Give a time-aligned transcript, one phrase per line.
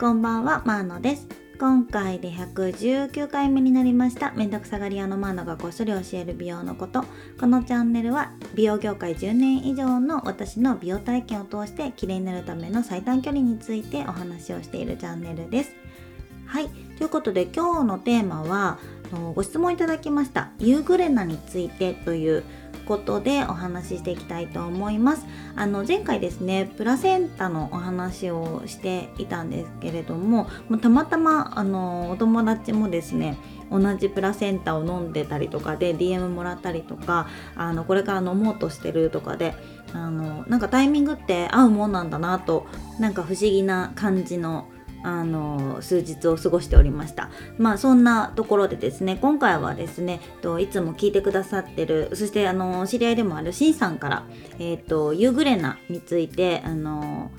[0.00, 1.26] こんばんは、マーノです。
[1.58, 4.30] 今回で119回目になりました。
[4.30, 7.04] めんどくさがり屋のマーノがこっそり教える美容のこと。
[7.40, 15.72] このチャンネルは美容業界10年以上の私の美容体験を通して綺麗になるための最短距離についてお話をしているチャンネルです。
[16.46, 18.78] はい、ということで今日のテーマは
[19.34, 22.44] ご質問いただきましたユーグレナについてという
[22.88, 25.26] ことでお話ししていきたいと思います。
[25.54, 30.48] あの前回ですねプラセンタのお話をしていたんですけれども
[30.80, 33.36] たまたまあのお友達もですね
[33.70, 39.54] 同じプラセンタを飲んでたりとかで DM もらったりとかあのこれから飲もうとしてるとかで
[39.92, 42.66] あのなんかタイミングって合うもんなんだなと
[42.98, 44.68] なんか不思議な感じの
[45.02, 54.24] あの数日を過ごしておりましたまあそんなところでですね今回はですねといつも聞いてくださってるそしてあの知り合いでもあるしんさんから
[54.58, 57.30] えっ、ー、とユーグレナについてあの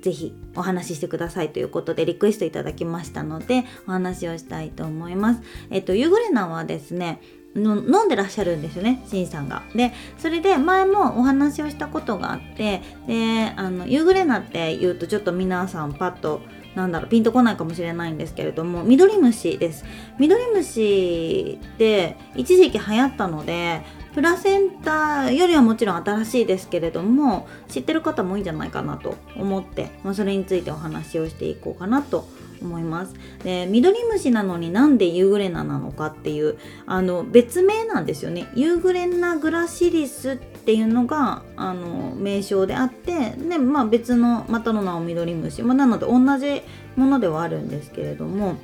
[0.00, 5.40] ぜひお話ししてくださいということでリクエストいただきましたのでお話をしたいと思います。
[5.70, 7.20] えっ、ー、とユグレナはですね
[7.56, 9.62] 飲んでらっしゃるんですよねしんさんが。
[9.74, 16.42] でそれで前もお話をしたことがあってであのユグレナって言うとちょっと皆さんパッと
[16.78, 19.84] なんだろうピンとこないかもしれないんですけれどもミドリムシです。
[20.20, 23.82] ミドリムシって一時期流行ったので
[24.14, 32.28] プラセンタよりはもちろん新しいですけれども知ってる方も多いんじゃないかなと思って、まあ、それについてお話をしていこうかなと
[32.62, 33.14] 思います。
[33.42, 38.48] でミドリムシなのになんでユーグレナなのかっていうあの別名なんですよね。
[38.54, 40.36] ユーグレナグラシリスっ
[40.68, 46.60] ていうのがあの名称であってで、まあ、別のまたの名をミドリムシ、まあ、なので同じ
[46.94, 48.56] ものではあるんですけれども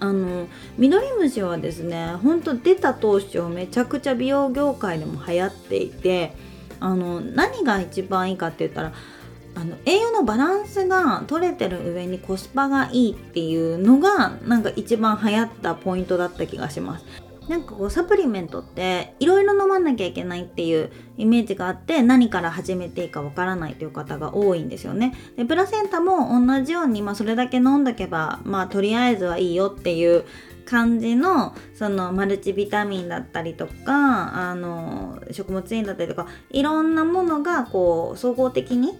[0.00, 6.34] あのミドリムシはですねほんと出た当初めちゃくちゃ美容業界でも流行っていて
[6.80, 8.94] あの何が一番いいかって言ったら
[9.54, 17.21] あの栄養のバランスが取れてる上にコスパがいいっていうのがなんか一番流行ったポイントだった気がします。
[17.48, 25.14] なんかこうサプリメントっていろいろ飲まなきゃいけないっていうイメージがあって何から始めていいかわからないという方が多いんですよね。
[25.36, 30.24] でプラセンタも同じように、まあ、それだけ飲んどけばまあとりあえずはいいよっていう
[30.64, 38.98] 感じのそのマルチビタミンだったりとかあの食物繊維だったりとかいろんなものがこう総合的に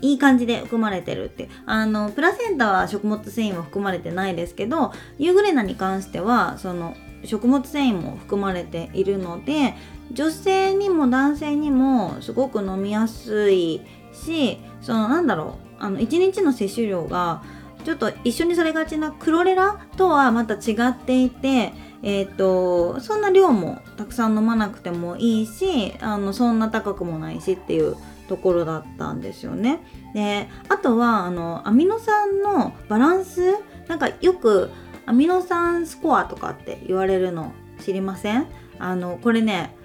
[0.00, 6.94] いい感じで含まれてるってあのプラセンタは食物繊維も含まれてないですけどユーグレナに関してはその
[7.26, 9.74] 食物繊維も含まれているので
[10.12, 17.42] 女性にも男性にもすごく飲みやすいしそのなんだろうあの1日の摂取量が
[17.84, 21.72] ちょっと一緒にされがちなクロレラとはまた違っていて
[22.06, 27.96] えーと、そんな量もたくさん飲まなくてもいいしあのそんな高くもないしっていう
[28.28, 29.80] ところだったんですよね。
[30.12, 33.54] であとはあのアミノ酸のバランス
[33.88, 34.70] なんかよく
[35.06, 38.46] アミノ酸スコアとかって言われるの知りません？
[38.78, 39.76] あのこれね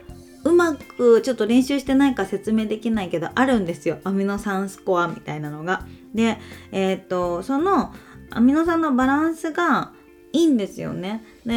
[0.44, 5.86] うまくちょっと練習してないか説明できないけどあるんですよアミノ酸スコアみたいなのが。
[6.14, 6.38] で
[6.72, 7.94] えっ、とその
[8.32, 9.92] アミノ酸のバランスが
[10.32, 11.24] いいんですよね。
[11.46, 11.54] で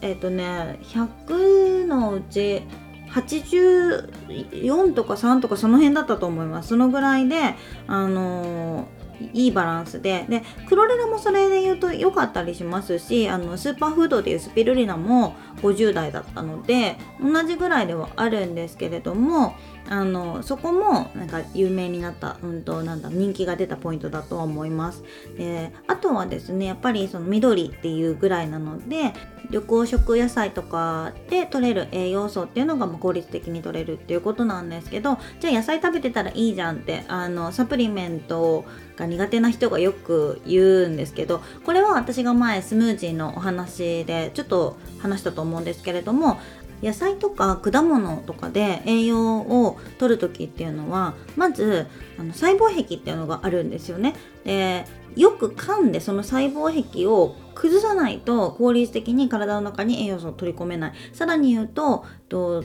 [0.00, 2.62] えっ、とね100のうち
[3.10, 7.54] 84とか3とかその辺だったと思いますそのぐらいで
[7.86, 9.01] あのー
[9.32, 10.26] いいバランスで。
[10.28, 19.54] でクロレラもそれで言うと良かったりしますしあのスーパーフードでいうスピルリナも50代だったので同じぐらいではあるんですけれども
[19.88, 25.02] あのそこもなんか有名になった、うんと、なんだ人気が出たポイントだとは思います。
[25.36, 29.12] であとはですねやっぱりその緑っていうぐらいなので
[29.50, 38.64] 緑黄色野菜とかで取れる栄養素っていうのが効率的に取れるっていうことなんですけどじゃあ野菜食べてたらいいじゃんってあのサプリメント
[38.96, 46.38] が苦手な人がよく言うんですけどこれは私が前スムージーのお話でちょっと話したと思うんですけれども
[46.82, 51.86] 野菜とか果物とかで栄養を取る時っていうのはまず
[52.18, 54.14] あの細胞壁っていうのがあるんですよね。
[54.44, 54.84] で
[55.16, 62.64] よく噛んでその細胞壁を崩さないと効率的に体の中に栄養素を取り込めないさらに言うとと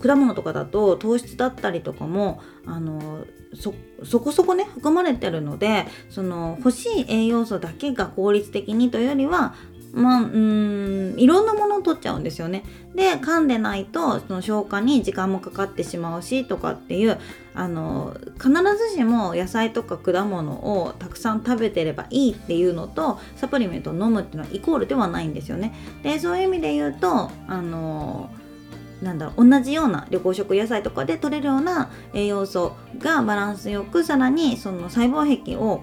[0.00, 3.24] 果物とかだと糖質だったりとかもあの
[4.04, 9.54] そこそこね含まれてるのでその欲しい栄養素だけが効率的にというよりは
[9.92, 12.64] まあ、うんいろんなものを取っちゃうんですよね。
[12.94, 17.18] で噛んでないとその消化に時間もかかってしまうしとかっていう
[17.54, 25.74] あの必ずしも野菜とか果物をたくさん食べてればいいっていうのとサプリメントを飲むっていうのはイコールではないんですよね。
[26.02, 28.30] でそういう意味で言うとあの
[29.02, 35.82] なんだろう同じような緑黄色野菜とかで取れるような栄養素がバランスよくさらにその細胞壁を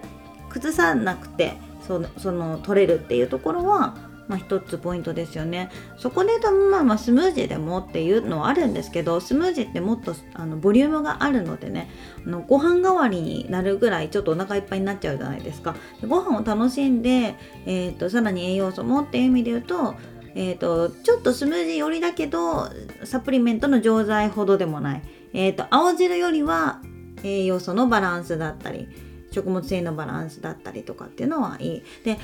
[0.50, 1.58] 崩さなくて
[1.88, 3.96] そのその取れるっていうところは
[4.28, 5.70] まあ、一つポイントですよね。
[5.98, 6.32] そこで
[6.72, 11.90] まあまあスムージーでもっていうのはあるんですけどスムージーってもっとあのボリュームがあるのでね
[12.26, 15.76] あのご飯代わりになるぐらいちょっとお腹いっぱいになっちゃうじゃないですか。
[16.02, 17.36] でご飯を楽しんで、
[17.66, 19.96] えーと、さらに栄養素もっていう意味で言うと
[20.38, 22.70] えーと、ちょっとスムージー寄りだけど
[23.06, 26.82] サプリメントの錠剤ほどでもない、えーと青汁よりは
[27.24, 28.90] 栄養素のバランスだったり
[29.36, 31.84] 食物繊維のバランスだったりとかっていうのはいい。
[32.06, 32.18] で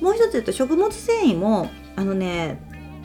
[0.00, 2.60] もう一つ言うと食物繊維もあのね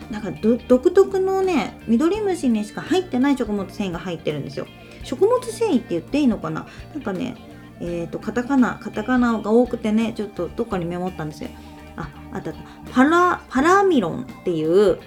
[0.10, 0.32] なんか
[0.68, 4.66] 独特のね緑虫にしか入ってない食物繊維が入ってるんですよ。
[5.04, 6.68] 食物繊維って言っていいのかな？
[6.94, 7.36] なんかね
[7.80, 11.50] えっ、ー、とカタカナカタカナが多くてねちょっとどっかにメモったんですよ。
[11.96, 15.00] ああったあったパラパラミロンっていう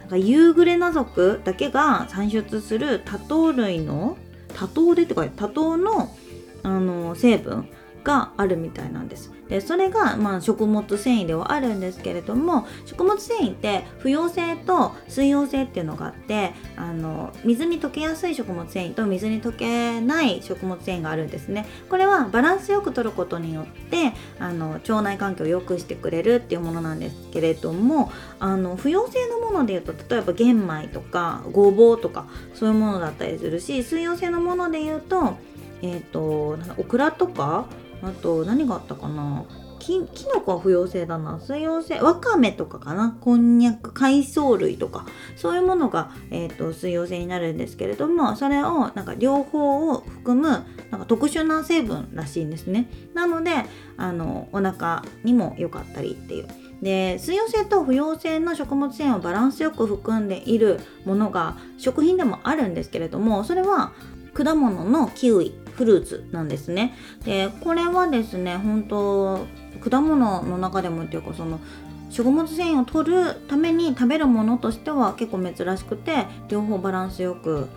[0.00, 4.18] なんかユーグレナ属だけが産出する多糖類の
[4.56, 6.14] 多糖でってか多糖の
[6.62, 7.68] あの成分
[8.02, 9.32] があるみたいなんです。
[9.48, 21.66] でそれが、まあ、食物繊維ではあるんですけれども食物繊維って不溶性と水溶性っていうのがあってあの水に溶けやすい食物繊維と水に溶けない食物繊維があるんですね。
[21.88, 35.36] これはバランスよく取ることによってあの腸内環境を良くしてくれるっていうものなんですけれどもあの不溶性のものでいうと例えば玄米とかごぼうとかそういうものだったりするし水溶性のものでいうと
[35.82, 37.66] えっ、ー、とオクラとか
[38.02, 39.44] あと何があったかな？
[39.78, 41.40] ききのこは不溶性だな。
[41.40, 43.16] 水溶性わかめとかかな？
[43.20, 45.06] こんにゃく海藻類とか。
[45.36, 52.90] そういうものが、えーと、水溶性になるんですけれどもそれをなんか両方を含むなんか特殊な成分らしいんですね。
[53.14, 53.52] なので
[53.96, 56.48] あのお腹にも良かったりっていう。
[56.82, 63.92] で水溶性と不溶性の食物繊維をバランスよく含んでいるものが食品でもあるんですけれどもそれは
[64.32, 65.54] 果物のキウイ。
[65.74, 66.94] フルーツなんですね。
[67.24, 69.46] でこれはですね本当
[69.80, 71.60] 果物の中でもっていうかその
[72.10, 77.68] 食物繊維を取るために食べるものとしては結構珍しくて両方バランスよく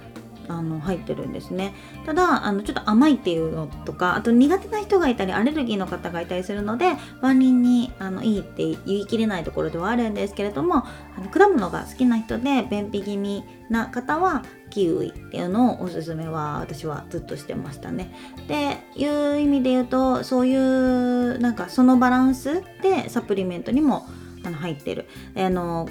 [0.48, 1.74] あの入ってるんですね
[2.06, 10.86] ただあのちょっと甘いっていうのとかあと苦手な人がいたりアレルギーの方がいたりするので万人にあのいいって言い切れないところではあるんですけれどもあ
[11.20, 18.12] の果物が好きな人で便秘気味な方はキウイっていうのをおすすめは私はずっとしてましたね。
[18.48, 19.06] でい
[19.36, 24.08] う意味で言うとそういうなんかそのバランスでサプリメントにも
[24.44, 25.06] あの入ってる。
[25.36, 25.88] あの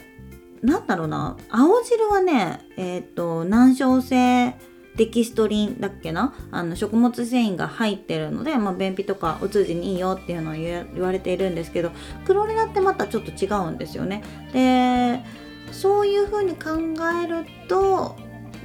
[0.62, 1.36] なんだろうな。
[1.50, 4.54] 青汁はねえっ、ー、と難症性
[4.96, 6.34] デキストリンだっけな？
[6.50, 11.90] あの食物繊維が入ってるので、まあ、便秘とかお通じにいいよっていうのを言われているんですけど
[12.26, 14.22] クロレラってまたちょっと違うんですよね。
[14.52, 15.24] で
[15.72, 16.70] そういう風に考
[17.24, 18.16] えると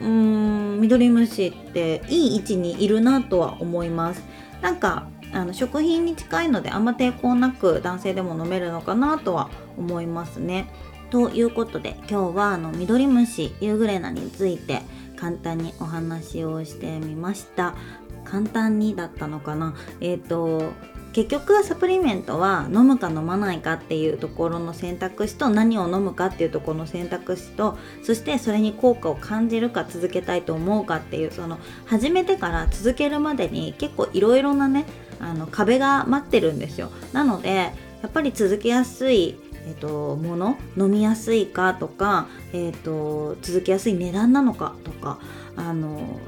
[0.02, 4.22] うーんミドリムシっていい位置にいるなとは思います。
[4.62, 10.70] なんかあの食品に近いのであんま抵抗なく男性でも飲めるのかなとは思いますね。
[11.10, 14.82] ということで今日はあのミドリムシユーグレナについて
[15.16, 17.76] 簡単にお話をしてみました。
[18.24, 19.74] 簡単にだったのかな？
[20.02, 20.74] えっ、ー、と
[21.14, 34.86] 結局サプリメントは飲むか飲まないかっていうところの選択肢と何を飲むかっていうところの選択肢とそしてそれに効果を感じるか続けたいと思うかっていうその始めてから続けるまでに結構いろいろなね
[35.20, 36.92] あの壁が待ってるんですよ。
[37.14, 37.74] なのでや
[38.08, 45.20] っぱり続けやすいえーと、もの飲みやすいかとか、えーと続きやすい値段なのかとか
[45.56, 46.20] あの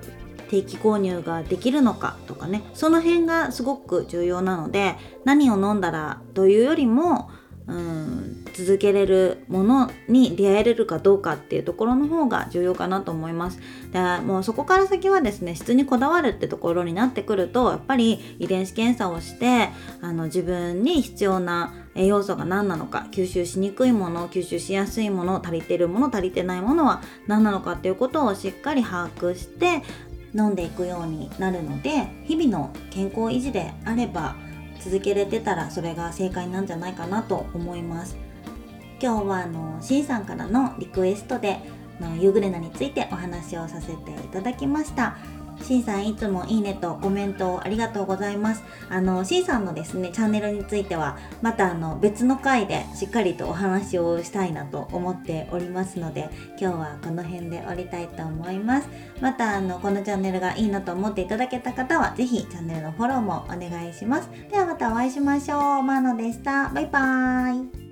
[0.49, 2.63] 定期購入ができるのかとかね。
[2.73, 7.29] その辺がすごく重要なので何を飲んだらというよりも
[7.67, 8.28] うん
[8.59, 13.59] 続けれるものに出会えれるかどうかっていうところの方が重要かなと思います。
[13.93, 19.69] でもうそこから先はですね質にこだわるってところになってくるとやっぱり遺伝子検査をして
[20.01, 29.83] あの自分に必要な栄養素が何なのか吸収しにくいもの吸収しやすいもの足りてるもの足りてないものは何なのかっていうことをしっかり把握して
[30.35, 34.35] 飲んでいくようになるので日々の健康維持であれば
[34.81, 38.28] 続けれてたらそれが正解なんじゃないかなと思います
[39.01, 41.59] 今日はあの C さんからのリクエストで
[41.99, 45.17] のユーグレナについてお話をさせていただきました
[45.63, 48.63] しんさんいつもいいねとコメントありがとうございます。
[48.89, 56.29] あの、しんさんのですね、チャンネルについては、またあの、別の回でしっかりとお話をしたいなと思っておりますので、
[56.59, 58.89] 今日はこの辺で終わりたいと思います。
[59.21, 64.29] またあの、このチャンネルがいいなと思っていただけた方は、ぜひチャンネルのフォローもお願いします。
[64.49, 65.83] ではまたお会いしましょう。
[65.83, 66.69] マーノでした。
[66.69, 67.88] バイバーイ。